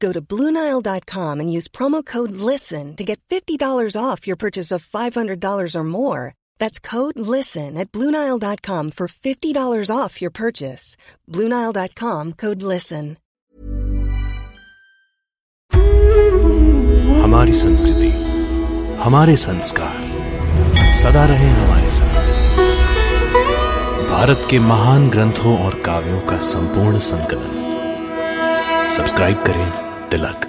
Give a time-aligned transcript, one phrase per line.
[0.00, 4.84] Go to Bluenile.com and use promo code LISTEN to get $50 off your purchase of
[4.84, 6.34] $500 or more.
[6.58, 10.96] That's code LISTEN at Bluenile.com for $50 off your purchase.
[11.30, 13.16] Bluenile.com code LISTEN.
[17.24, 18.10] हमारी संस्कृति
[19.02, 22.28] हमारे संस्कार सदा रहे हमारे साथ
[24.10, 30.47] भारत के महान ग्रंथों और काव्यों का संपूर्ण संकलन सब्सक्राइब करें तिलक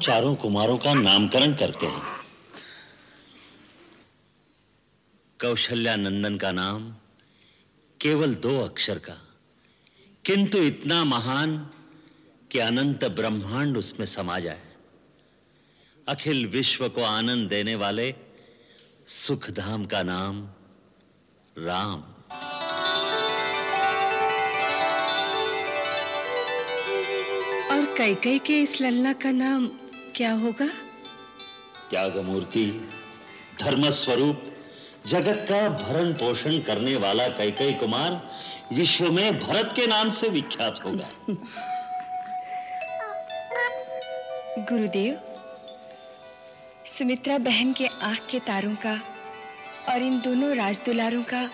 [0.00, 2.02] चारों कुमारों का नामकरण करते हैं।
[5.40, 6.90] कौशल्या नंदन का नाम
[8.00, 9.16] केवल दो अक्षर का,
[10.24, 11.56] किंतु इतना महान
[12.50, 14.62] कि अनंत ब्रह्मांड उसमें समा जाए।
[16.08, 18.14] अखिल विश्व को आनंद देने वाले
[19.16, 20.40] सुखधाम का नाम
[21.56, 22.00] राम।
[27.70, 29.68] और कैकई के इस लल्ला का नाम
[30.20, 30.66] क्या होगा?
[31.90, 32.88] त्यागमूर्ति
[33.60, 34.42] धर्म स्वरूप
[35.06, 38.30] जगत का भरण पोषण करने वाला कैकई कुमार
[38.72, 41.10] विश्व में भरत के नाम से विख्यात होगा।
[44.58, 45.20] गुरुदेव
[46.98, 49.00] सुमित्रा बहन के आँख के तारों का
[49.88, 51.50] और इन दोनों राजदुलारों का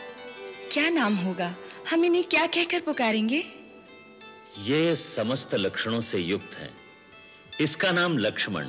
[0.72, 1.54] क्या नाम होगा?
[1.90, 3.42] हम इन्हें क्या कहकर पुकारेंगे?
[4.58, 6.85] ये समस्त लक्षणों से युक्त है।
[7.60, 8.66] इसका नाम लक्ष्मण।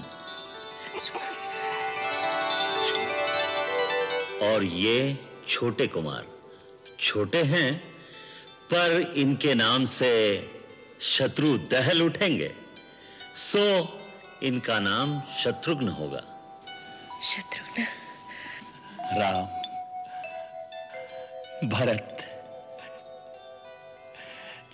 [4.47, 6.25] और ये छोटे कुमार।
[6.99, 7.79] छोटे हैं
[8.73, 10.11] पर इनके नाम से
[11.01, 12.55] शत्रु दहल उठेंगे।
[13.35, 13.65] सो
[14.43, 16.21] इनका नाम शत्रुघ्न होगा।
[17.23, 17.87] शत्रुघ्न?
[19.21, 19.45] राम।
[21.69, 22.13] भरत।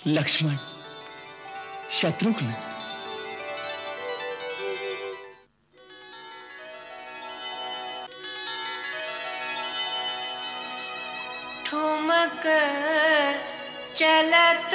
[0.08, 0.58] लक्ष्मण।
[1.92, 2.73] शत्रुघ्न।
[13.96, 14.74] चलत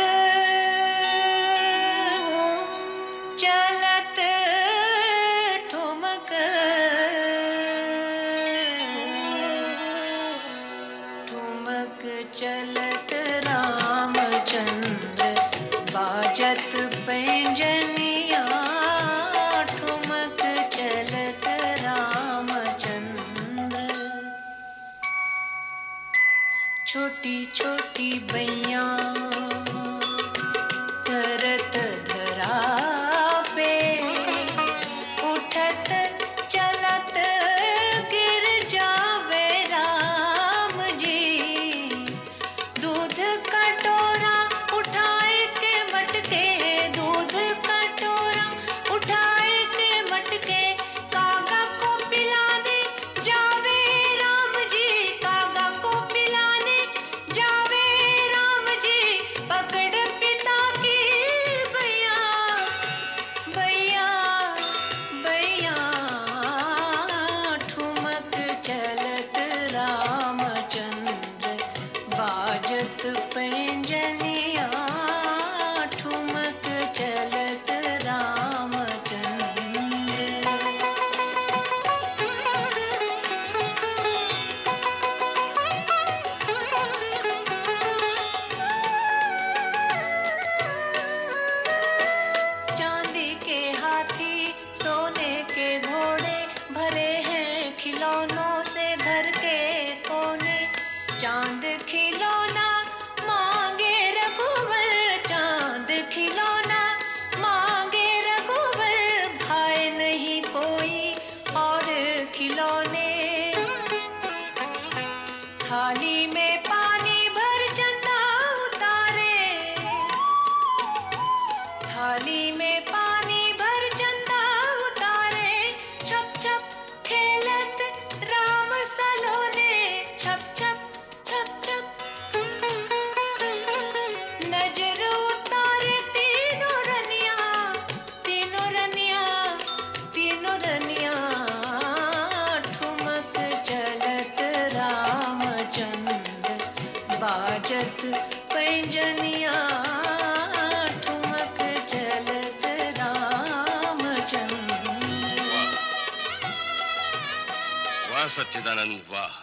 [158.29, 159.35] सच्चिदानंद वाह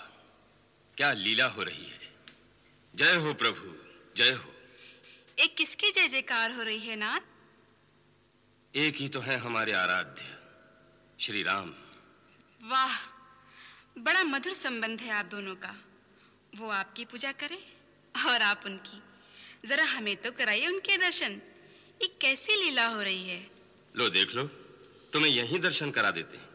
[0.98, 2.10] क्या लीला हो रही है।
[2.96, 3.74] जय हो प्रभु
[4.18, 4.54] जय हो।
[5.40, 7.20] एक किसकी जय जयकार हो रही है नाथ?
[8.76, 10.38] एक ही तो है हमारे आराध्य
[11.20, 11.74] श्री राम।
[12.62, 12.96] वाह
[13.98, 15.76] बड़ा मधुर संबंध है आप दोनों का।
[16.58, 17.60] वो आपकी पूजा करे
[18.28, 19.02] और आप उनकी।
[19.68, 21.42] जरा हमें तो कराइए उनके दर्शन।
[22.02, 23.52] ये कैसी लीला हो रही है?
[23.96, 24.48] लो देख लो
[25.14, 26.55] तुम्हें यही दर्शन करा देते हैं।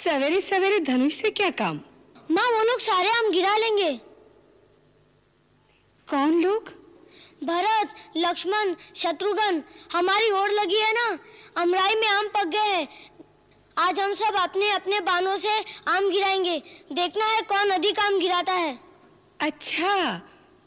[0.00, 1.80] सवेरे सवेरे धनुष से क्या काम?
[2.30, 3.90] माँ वो लोग सारे आम गिरा लेंगे।
[6.08, 6.68] कौन लोग?
[7.44, 11.18] भरत लक्ष्मण शत्रुघ्न हमारी ओर लगी है ना?
[11.56, 12.88] अमराई में आम पक गए हैं।
[13.76, 16.58] आज हम सब अपने अपने बानों से आम गिराएँगे।
[16.92, 18.78] देखना है कौन अधिक आम गिराता है।
[19.40, 20.20] अच्छा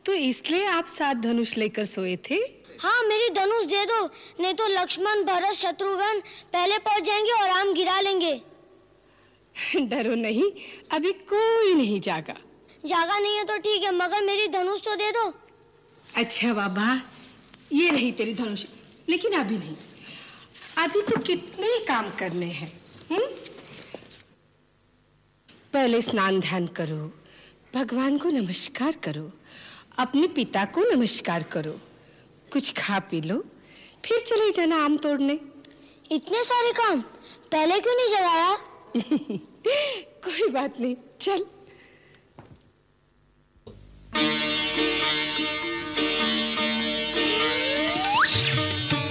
[0.05, 2.35] तो इसलिए आप सात धनुष लेकर सोए थे?
[2.81, 4.05] हाँ मेरी धनुष दे दो
[4.39, 6.19] नहीं तो लक्ष्मण भरत शत्रुघ्न
[6.53, 8.41] पहले पहुँच जाएँगे और आम गिरा लेंगे।
[9.89, 10.49] डरो नहीं
[10.91, 12.35] अभी कोई नहीं जागा।
[12.85, 15.33] जागा नहीं है तो ठीक है मगर मेरी धनुष तो दे दो।
[16.07, 16.87] अच्छा बाबा
[17.73, 18.65] ये नहीं तेरी धनुष
[19.09, 19.75] लेकिन अभी नहीं।
[20.77, 22.71] अभी तो कितने काम करने हैं
[23.11, 23.19] हुँ?
[25.73, 26.97] पहले स्नान ध्यान करो
[27.75, 29.31] भगवान को नमस्कार करो
[29.99, 31.79] अपने पिता को नमस्कार करो।
[32.51, 33.37] कुछ खा पी लो
[34.05, 35.39] फिर चले जाना आम तोड़ने।
[36.11, 37.01] इतने सारे काम?
[37.51, 38.51] पहले क्यों नहीं जगाया?
[38.95, 41.43] कोई बात नहीं चल।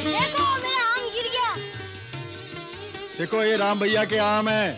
[0.05, 1.55] देखो मेरा आम गिर गया।
[3.19, 4.73] देखो ये राम भैया के आम है।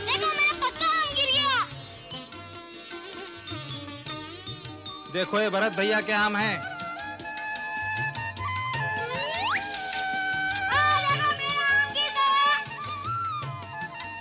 [0.00, 1.64] देखो मेरा पक्का आम गिर गया।
[5.12, 6.71] देखो ये भरत भैया के आम हैं।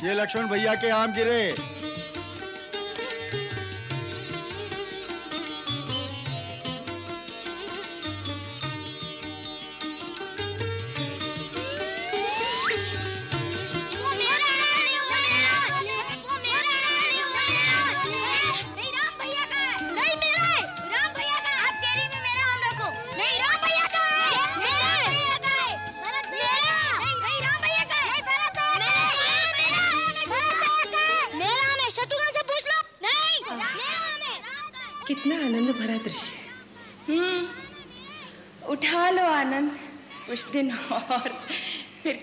[0.03, 1.41] ये लक्ष्मण भैया के आम गिरे।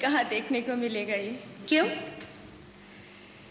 [0.08, 1.44] कहाँ देखने को मिलेगा ये?
[1.68, 1.88] क्यों?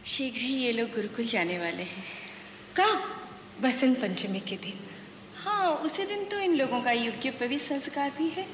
[0.06, 2.04] शीघ्र ही ये लोग गुरुकुल जाने वाले हैं।
[2.78, 3.22] कब?
[3.62, 4.80] बसंत पंचमी के दिन।
[5.36, 8.48] हाँ उसी दिन तो इन लोगों का योग्य पवित्र संस्कार भी है।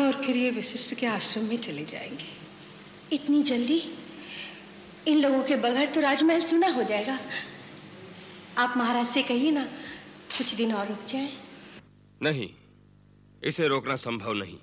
[0.00, 2.28] और फिर ये वशिष्ठ के आश्रम में चले जाएँगे।
[3.12, 3.82] इतनी जल्दी?
[5.06, 7.20] इन लोगों के बगैर तो राजमहल सुना हो जाएगा।
[8.58, 9.64] आप महाराज से कहिए ना
[10.38, 11.32] कुछ दिन और रुक जाए।
[12.22, 12.50] नहीं
[13.44, 14.58] इसे रोकना संभव नहीं।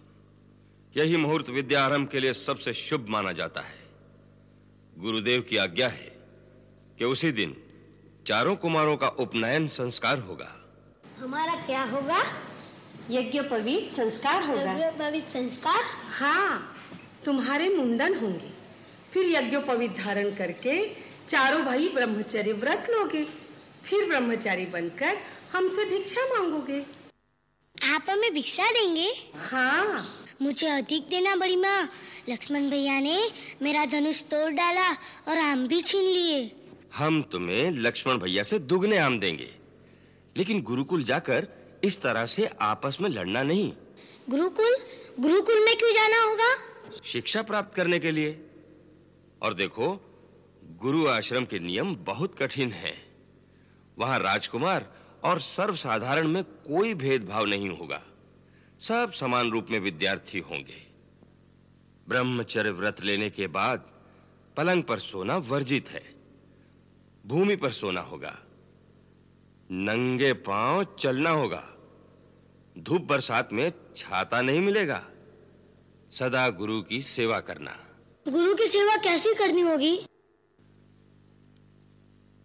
[0.97, 3.77] यही मुहूर्त विद्या आरंभ के लिए सबसे शुभ माना जाता है।
[4.97, 6.17] गुरुदेव की आज्ञा है
[6.97, 7.55] कि उसी दिन
[8.27, 10.49] चारों कुमारों का उपनयन संस्कार होगा।
[11.19, 12.23] हमारा क्या होगा?
[13.11, 15.83] यज्ञोपवीत संस्कार होगा। यज्ञोपवीत संस्कार?
[16.09, 16.75] हाँ
[17.25, 18.51] तुम्हारे मुंडन होंगे।
[19.13, 20.75] फिर यज्ञोपवीत धारण करके
[21.27, 23.23] चारों भाई ब्रह्मचर्य व्रत लोगे।
[23.83, 25.17] फिर ब्रह्मचारी बनकर
[25.53, 26.85] हमसे भिक्षा मांगोगे।
[27.83, 29.09] आप हमें भिक्षा देंगे?
[29.35, 31.89] हाँ मुझे अधिक देना बड़ी माँ।
[32.29, 34.91] लक्ष्मण भैया ने मेरा धनुष तोड़ डाला
[35.27, 36.55] और आम भी छीन लिए।
[36.95, 39.55] हम तुम्हें लक्ष्मण भैया से दुगने आम देंगे।
[40.37, 41.47] लेकिन गुरुकुल जाकर
[41.83, 43.73] इस तरह से आपस में लड़ना नहीं।
[44.29, 44.77] गुरुकुल?
[45.19, 46.55] गुरुकुल में क्यों जाना होगा?
[47.03, 48.45] शिक्षा प्राप्त करने के लिए।
[49.41, 50.05] और देखो
[50.63, 53.07] गुरु आश्रम के नियम बहुत कठिन हैं।
[53.99, 58.03] वहाँ राजकुमार और सर्वसाधारण में कोई भेदभाव नहीं होगा।
[58.79, 60.87] सब समान रूप में विद्यार्थी होंगे।
[62.09, 63.91] ब्रह्मचर्य व्रत लेने के बाद
[64.57, 66.15] पलंग पर सोना वर्जित है।
[67.25, 68.45] भूमि पर सोना होगा।
[69.71, 71.75] नंगे पाँव चलना होगा।
[72.77, 75.07] धूप बरसात में छाता नहीं मिलेगा।
[76.11, 77.85] सदा गुरु की सेवा करना।
[78.27, 80.05] गुरु की सेवा कैसी करनी होगी?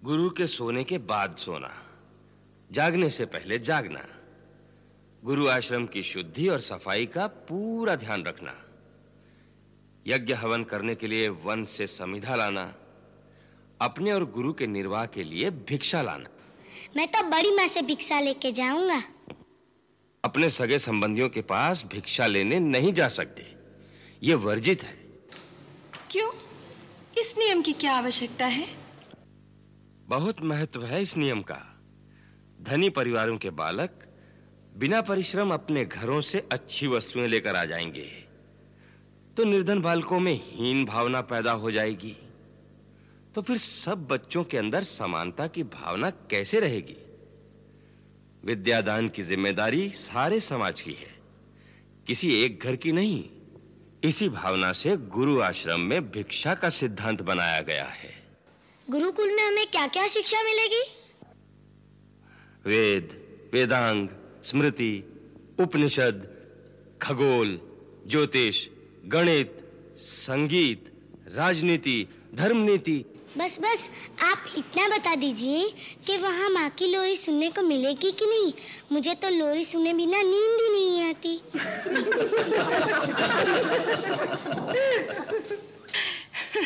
[0.05, 1.83] गुरु के सोने के बाद सोना।
[2.73, 4.14] जागने से पहले जागना।
[5.25, 8.53] गुरु आश्रम की शुद्धि और सफ़ाई का पूरा ध्यान रखना।
[10.07, 12.75] यज्ञ हवन करने के लिए वन से समिधा लाना
[13.81, 16.29] अपने और गुरु के निर्वाह के लिए भिक्षा लाना।
[16.97, 19.03] मैं तो बड़ी माँ से भिक्षा लेके जाऊँगा।
[20.25, 23.57] अपने सगे संबंधियों के पास भिक्षा लेने नहीं जा सकते।
[24.23, 24.95] ये वर्जित है।
[26.11, 26.33] क्यों?
[27.19, 28.69] इस नियम की क्या आवश्यकता है?
[30.07, 31.83] बहुत महत्व है इस नियम का।
[32.63, 34.04] धनी परिवारों के बालक
[34.77, 38.25] बिना परिश्रम अपने घरों से अच्छी वस्तुएँ लेकर आ जाएँगे।
[39.37, 42.17] तो निर्धन बालकों में हीन भावना पैदा हो जाएगी।
[43.35, 46.97] तो फिर सब बच्चों के अंदर समानता की भावना कैसे रहेगी?
[48.45, 51.15] विद्यादान की ज़िम्मेदारी सारे समाज की है।
[52.07, 53.25] किसी एक घर की नहीं
[54.05, 58.27] इसी भावना से गुरु आश्रम में भिक्षा का सिद्धांत बनाया गया है।
[58.91, 60.83] गुरुकुल में हमें क्या-क्या शिक्षा मिलेगी?
[62.67, 64.09] वेद वेदांग
[64.49, 64.93] स्मृति
[65.61, 66.27] उपनिषद
[67.03, 67.59] खगोल
[68.07, 68.67] ज्योतिष
[69.15, 69.51] गणित
[69.99, 70.93] संगीत
[71.37, 71.97] राजनीति
[72.35, 73.05] धर्मनीति।
[73.39, 73.89] बस बस
[74.23, 75.63] आप इतना बता दीजिए
[76.07, 78.53] कि वहाँ माँ की लोरी सुनने को मिलेगी कि नहीं?
[78.93, 81.35] मुझे तो लोरी सुने बिना नींद ही नहीं आती।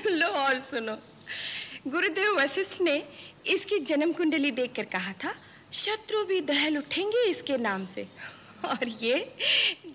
[0.18, 0.96] लो और सुनो।
[1.90, 3.02] गुरुदेव वशिष्ठ ने
[3.46, 5.34] इसकी जन्म कुंडली देखकर कहा था
[5.72, 8.06] शत्रु भी दहल उठेंगे इसके नाम से।
[8.64, 9.36] और ये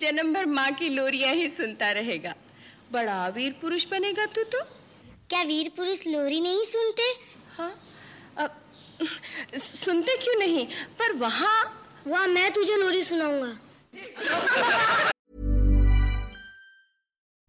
[0.01, 2.35] जन्म भर माँ की लोरियाँ ही सुनता रहेगा।
[2.91, 4.63] बड़ा वीर पुरुष बनेगा तू तो।
[5.29, 7.03] क्या वीर पुरुष लोरी नहीं सुनते?
[7.57, 7.73] हाँ
[8.37, 8.59] अब
[9.55, 10.65] सुनते क्यों नहीं?
[10.99, 15.09] पर वहाँ वहाँ मैं तुझे लोरी सुनाऊँगा।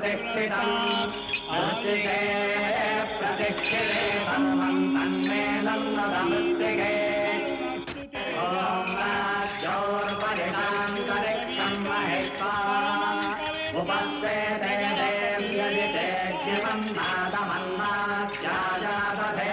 [0.00, 0.76] प्रतिष्ठितम्
[1.48, 2.20] मृत्तिके
[3.16, 6.94] प्रतिष्ठिते सर्वं तन्मे नन्दमृत्तिके
[8.44, 12.54] ॐ राज्योर्वरिणान्तरिक्षं महित्वा
[13.80, 16.06] उपस्तेते देव्यजिते
[16.44, 19.52] शिवं नादमन्नात्याजादधे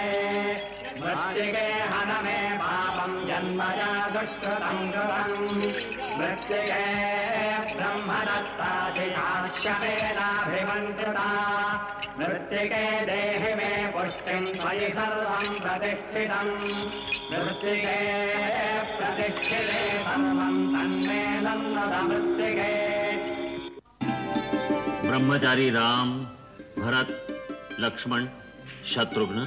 [1.02, 5.46] मृत्तिके हन मे पापं जन्मजा दुष्कृतं कृतम्
[6.18, 6.82] मृत्तिके
[12.18, 16.50] मृत्तिके देहि मे पुष्टिं त्वयि सर्वं प्रतिष्ठितम्
[17.32, 17.96] मृत्तिके
[18.96, 22.72] प्रतिष्ठिते सर्वं तन्मे नन्दद मृत्तिके।
[25.08, 26.20] ब्रह्मचारी राम
[26.78, 27.26] भरत
[27.80, 28.28] लक्ष्मण
[28.84, 29.44] शत्रुघ्न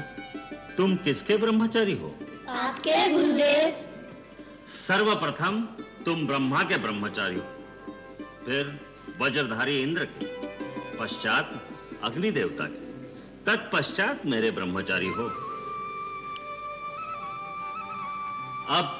[0.78, 2.16] तुम किसके ब्रह्मचारी हो?
[2.50, 3.74] आपके गुरुदेव।
[4.68, 5.62] सर्वप्रथम
[6.06, 7.46] तुम ब्रह्मा के ब्रह्मचारी हो।
[8.46, 8.91] फिर
[9.22, 10.26] वज्रधारी इंद्र के,
[10.98, 11.68] पश्चात
[12.04, 12.92] अग्नि देवता के,
[13.46, 15.24] तत्पश्चात मेरे ब्रह्मचारी हो।
[18.70, 18.98] अब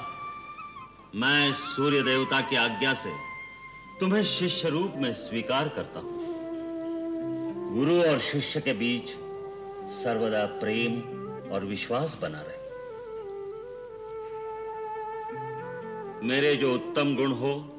[1.16, 3.12] मैं सूर्य देवता की आज्ञा से
[4.00, 6.20] तुम्हें शिष्य रूप में स्वीकार करता हूँ।
[7.76, 9.10] गुरु और शिष्य के बीच
[9.92, 11.02] सर्वदा प्रेम
[11.52, 12.60] और विश्वास बना रहे।
[16.28, 17.78] मेरे जो उत्तम गुण हो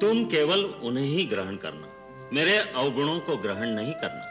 [0.00, 1.86] तुम केवल उन्हें ही ग्रहण करना।
[2.32, 4.26] मेरे अवगुणों को ग्रहण नहीं करना।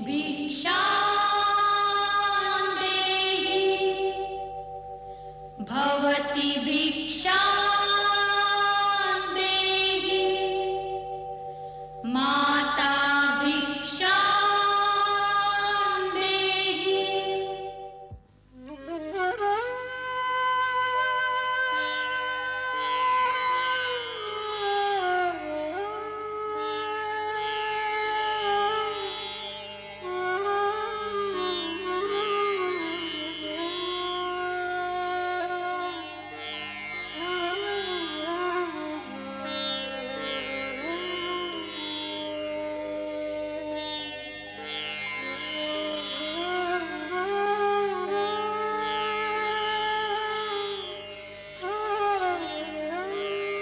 [0.08, 1.17] भिक्षां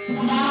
[0.08, 0.45] Una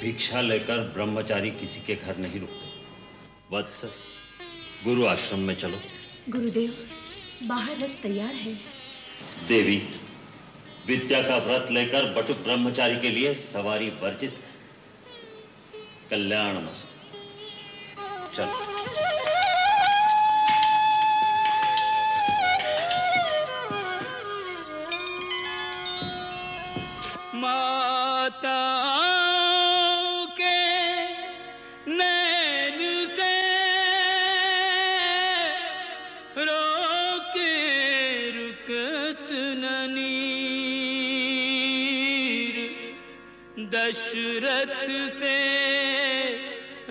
[0.00, 3.84] भिक्षा लेकर ब्रह्मचारी किसी के घर नहीं रुकते। वत्स
[4.84, 5.78] गुरु आश्रम में चलो।
[6.28, 6.74] गुरुदेव
[7.42, 8.54] बाहर रथ तैयार है।
[9.48, 9.76] देवी
[10.86, 14.42] विद्या का व्रत लेकर बटु ब्रह्मचारी के लिए सवारी वर्जित
[16.10, 16.88] कल्याण मस्त।
[18.36, 18.69] चलो।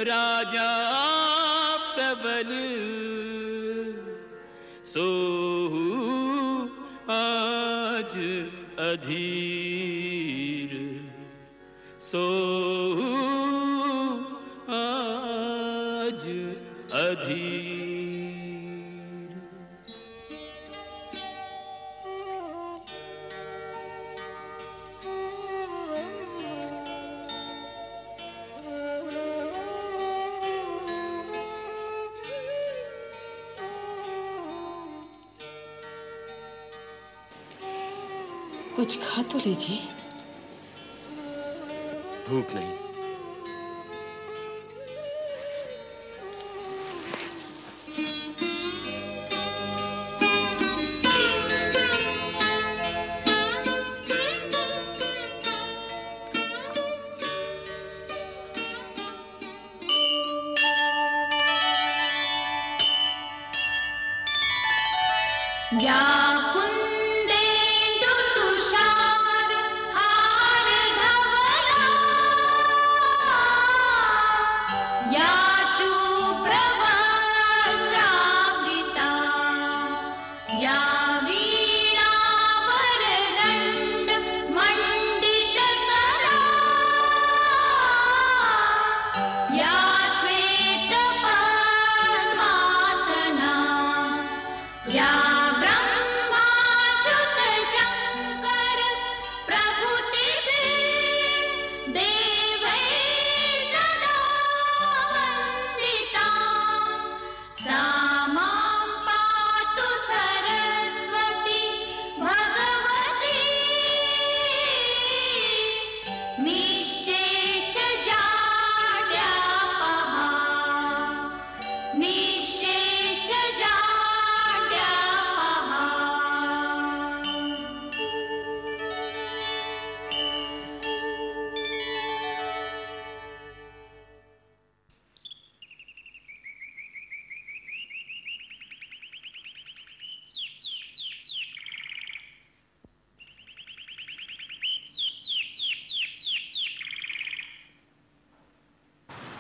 [0.08, 1.29] राजा
[38.80, 39.78] कुछ खा तो लीजिए।
[42.30, 42.89] भूख नहीं।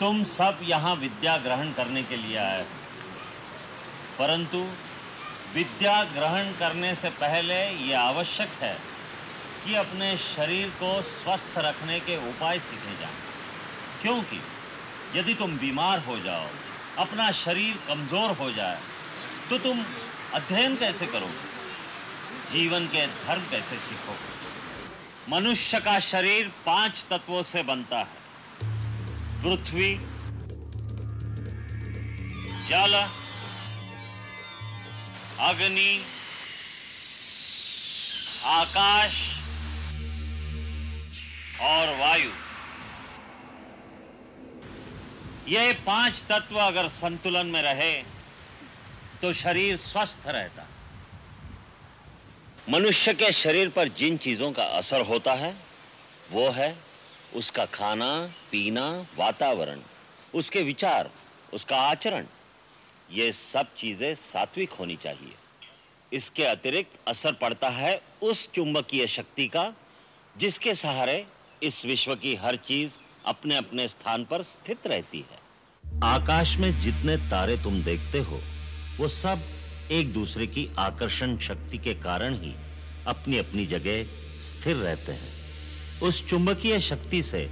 [0.09, 2.67] तुम सब यहाँ विद्या ग्रहण करने के लिए आए हो।
[4.19, 4.57] परंतु
[5.55, 8.73] विद्या ग्रहण करने से पहले ये आवश्यक है
[9.65, 13.19] कि अपने शरीर को स्वस्थ रखने के उपाय सीखे जाएँ।
[14.01, 14.39] क्योंकि
[15.19, 16.47] यदि तुम बीमार हो जाओ,
[16.99, 18.79] अपना शरीर कमज़ोर हो जाए
[19.49, 19.83] तो तुम
[20.33, 21.47] अध्ययन कैसे करोगे?
[22.51, 24.31] जीवन के धर्म कैसे सीखोगे?
[25.29, 28.18] मनुष्य का शरीर पाँच तत्वों से बनता है।
[29.43, 29.93] पृथ्वी
[32.69, 32.93] जल
[35.41, 36.01] अग्नि,
[38.45, 39.13] आकाश
[41.61, 42.31] और वायु।
[45.47, 47.91] ये पाँच तत्व अगर संतुलन में रहे
[49.21, 50.67] तो शरीर स्वस्थ रहता।
[52.69, 55.55] मनुष्य के शरीर पर जिन चीज़ों का असर होता है,
[56.31, 56.69] वो है
[57.35, 59.79] उसका खाना, पीना, वातावरण,
[60.33, 61.09] उसके विचार,
[61.53, 62.25] उसका आचरण,
[63.11, 65.33] ये सब चीज़ें सात्विक होनी चाहिए।
[66.13, 69.73] इसके अतिरिक्त असर पड़ता है उस चुंबकीय शक्ति का,
[70.37, 71.25] जिसके सहारे
[71.63, 75.39] इस विश्व की हर चीज़ अपने अपने स्थान पर स्थित रहती है।
[76.03, 78.39] आकाश में जितने तारे तुम देखते हो,
[78.97, 79.43] वो सब
[79.91, 82.53] एक दूसरे की आकर्षण शक्ति के कारण ही
[83.07, 84.03] अपनी अपनी जगह
[84.41, 85.38] स्थिर रहते हैं।
[86.03, 87.49] उस चुंबकीय शक्ति से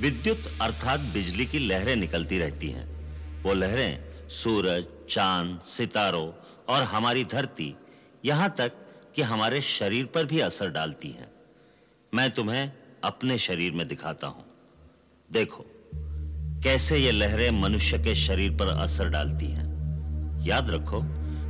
[0.00, 2.90] विद्युत अर्थात बिजली की लहरें निकलती रहती हैं।
[3.42, 6.32] वो लहरें सूरज, चाँद, सितारों
[6.68, 7.74] और हमारी धरती,
[8.24, 8.72] यहाँ तक
[9.16, 11.28] कि हमारे शरीर पर भी असर डालती हैं।
[12.14, 12.72] मैं तुम्हें
[13.04, 14.44] अपने शरीर में दिखाता हूँ।
[15.32, 15.66] देखो,
[16.62, 19.70] कैसे ये लहरें मनुष्य के शरीर पर असर डालती हैं।
[20.46, 21.00] याद रखो,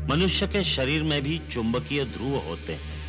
[0.07, 3.01] मनुष्य के शरीर में भी चुंबकीय ध्रुव होते हैं।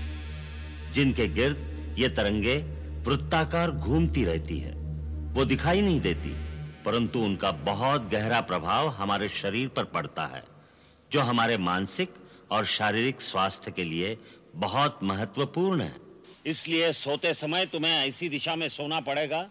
[0.94, 4.74] जिनके गिर्द ये तरंगे वृत्ताकार घूमती रहती है।
[5.34, 6.30] वो दिखाई नहीं देती
[6.86, 10.44] परंतु उनका बहुत गहरा प्रभाव हमारे शरीर पर पड़ता है
[11.12, 12.14] जो हमारे मानसिक
[12.52, 14.18] और शारीरिक स्वास्थ्य के लिए
[14.56, 15.96] बहुत महत्वपूर्ण है।
[16.46, 19.46] इसलिए सोते समय तुम्हें ऐसी दिशा में सोना पड़ेगा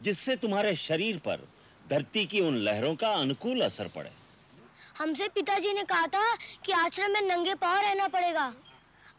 [0.00, 1.48] जिससे तुम्हारे शरीर पर
[1.90, 4.10] धरती की उन लहरों का अनुकूल असर पड़े।
[4.98, 6.34] हमसे पिताजी ने कहा था
[6.64, 8.52] कि आश्रम में नंगे पाँव रहना पड़ेगा।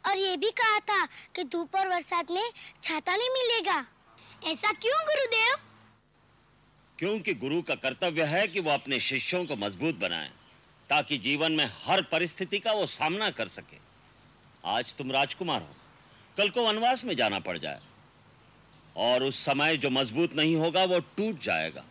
[0.06, 2.50] और ये भी कहा था कि धूप और बरसात में
[2.84, 3.86] छाता नहीं मिलेगा।
[4.52, 5.56] ऐसा क्यों, गुरुदेव?
[7.00, 10.32] क्योंकि गुरु का कर्तव्य है कि वो अपने शिष्यों को मज़बूत बनाए,
[10.90, 13.78] ताकि जीवन में हर परिस्थिति का वो सामना कर सके।
[14.66, 15.76] आज तुम राजकुमार हो।
[16.38, 17.80] कल को वनवास में जाना पड़ जाए।
[18.96, 21.86] और उस समय जो मज़बूत नहीं होगा, वो टूट जाएगा।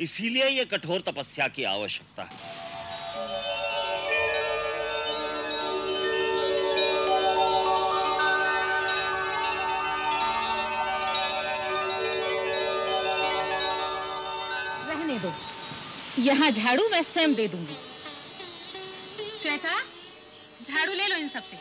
[0.00, 2.71] इसीलिए ये कठोर तपस्या की आवश्यकता है।
[15.22, 15.32] दो।
[16.22, 17.76] यहाँ झाड़ू मैं स्वयं दे दूँगी।
[19.42, 19.74] श्वेता
[20.66, 21.56] झाड़ू ले लो इन सबसे।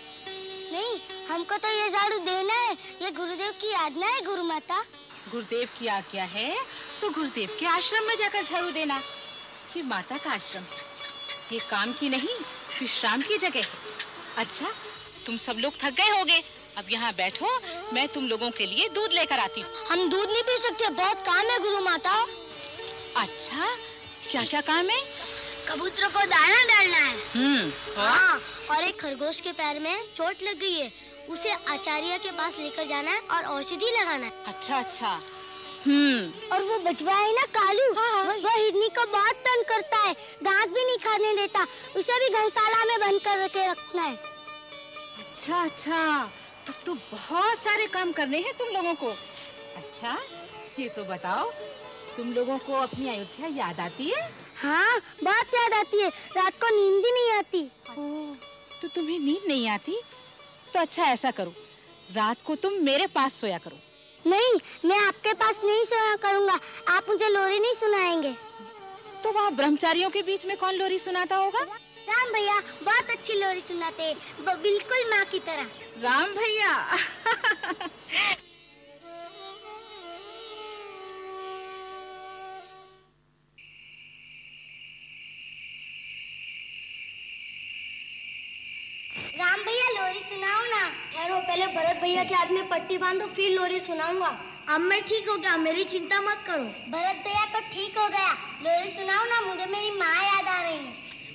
[0.72, 4.82] नहीं हमको तो ये झाड़ू देना है। ये गुरुदेव की आज्ञा है गुरु माता।
[5.32, 6.54] गुरुदेव की आज्ञा है
[7.02, 9.02] तो गुरुदेव के आश्रम में जाकर झाड़ू देना।
[9.78, 10.64] ये माता का आश्रम।
[11.52, 12.38] ये काम की नहीं
[12.82, 13.66] विश्राम की जगह है।
[14.38, 14.70] अच्छा
[15.26, 16.42] तुम सब लोग थक गए होगे।
[16.78, 17.48] अब यहाँ बैठो
[17.94, 21.26] मैं तुम लोगों के लिए दूध लेकर आती हूँ। हम दूध नहीं पी सकते बहुत
[21.26, 22.14] काम है गुरु माता।
[23.18, 23.66] अच्छा?
[24.32, 25.02] क्या क्या काम है?
[25.70, 30.60] कबूतरों को दाना डालना है। हम्म हाँ। और एक खरगोश के पैर में चोट लग
[30.60, 30.92] गई है।
[31.30, 35.22] उसे आचार्य के पास लेकर जाना है और औषधि लगाना है। अच्छा अच्छा।
[35.88, 37.94] हम्म। और वो बचवा है ना कालू?
[37.94, 41.64] वो, वो हिरनी को बहुत तंग करता है। घास भी नहीं खाने देता।
[41.96, 44.16] उसे भी गौशाला में बंद कर के रखना है।
[45.20, 46.32] अच्छा अच्छा।
[46.68, 49.08] तब तो बहुत सारे काम करने हैं तुम लोगों को।
[49.76, 50.18] अच्छा
[50.80, 51.52] ये तो बताओ
[52.18, 54.32] तुम लोगों को अपनी अयोध्या याद आती है?
[54.56, 58.36] हाँ बहुत याद आती है। रात को नींद भी नहीं आती। ओ,
[58.82, 60.02] तो तुम्हें नींद नहीं आती?
[60.74, 61.54] तो अच्छा ऐसा करो।
[62.14, 63.78] रात को तुम मेरे पास सोया करो।
[64.30, 64.54] नहीं
[64.90, 68.34] मैं आपके पास नहीं सोया करूँगा। आप मुझे लोरी नहीं सुनाएँगे।
[69.24, 71.60] तो वहाँ ब्रह्मचारियों के बीच में कौन लोरी सुनाता होगा?
[72.10, 74.16] राम भैया बहुत अच्छी लोरी सुनाते हैं।
[74.62, 75.64] बिल्कुल माँ की तरह।
[76.02, 76.98] राम भैया।
[92.02, 94.28] भैया के हाथ में पट्टी बांधो फिर लोरी सुनाऊँगा।
[94.70, 98.32] अब मैं ठीक हो गया मेरी चिंता मत करो। भरत भैया तो ठीक हो गया।
[98.64, 100.94] लोरी सुनाओ ना मुझे मेरी माँ याद आ रही है।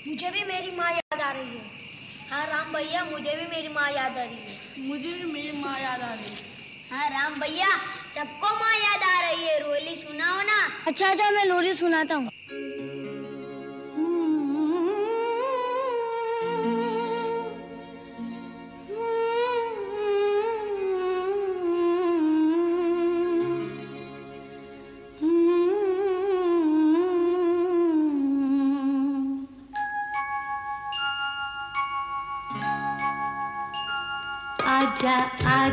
[0.09, 1.65] मुझे भी मेरी माँ याद आ रही है।
[2.31, 5.79] हाँ राम भैया मुझे भी मेरी माँ याद आ रही है। मुझे भी मेरी माँ
[5.81, 6.55] याद आ रही है।
[6.91, 7.69] हाँ राम भैया
[8.15, 12.31] सबको माँ याद आ रही है। रोली सुनाओ ना। अच्छा अच्छा मैं लोरी सुनाता हूँ।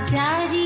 [0.04, 0.63] आजा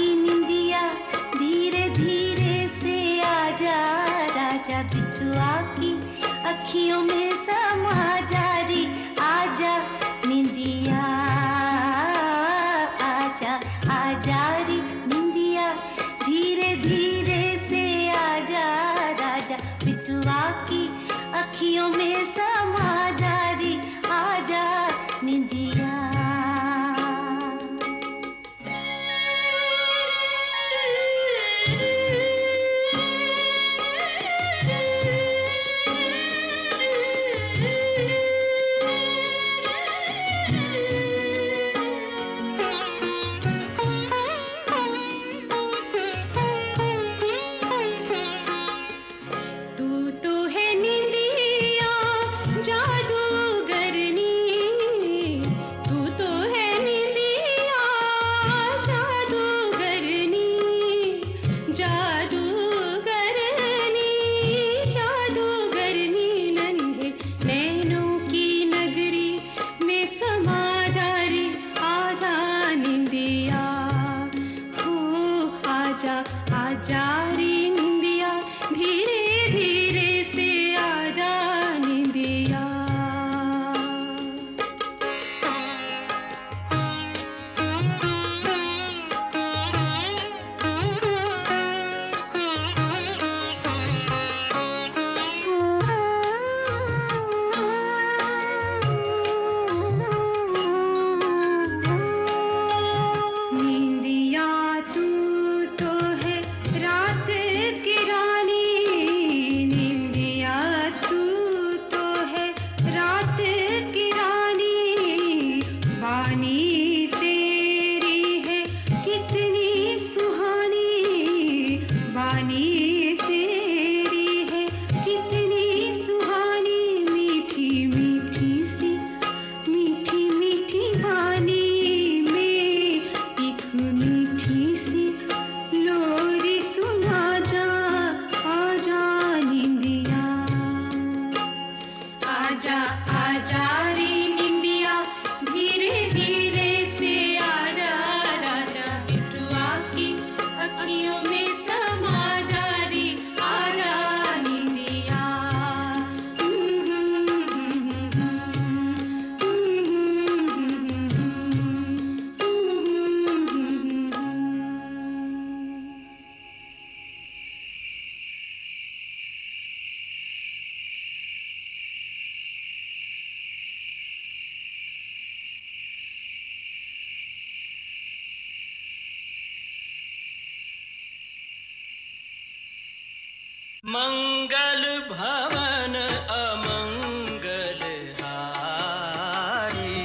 [183.90, 185.94] मंगल भवन
[186.38, 187.82] अमंगल
[188.22, 190.02] हारी।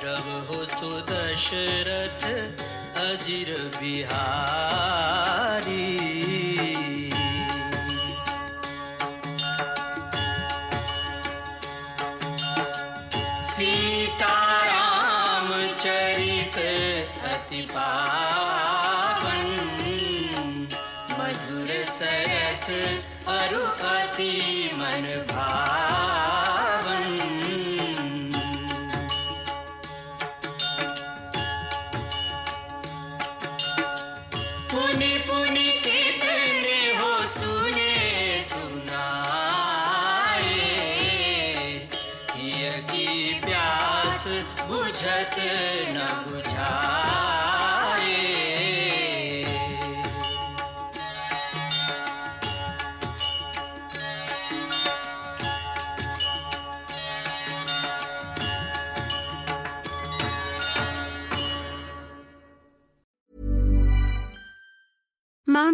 [0.00, 2.24] प्रभु सुदशरथ
[3.04, 3.48] अजिर
[3.80, 4.59] बिहारी।